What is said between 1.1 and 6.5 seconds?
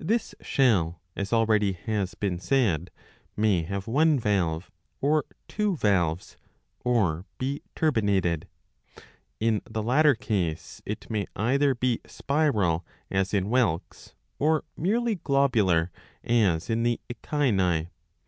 as already has been said, may have one valve, or two valves,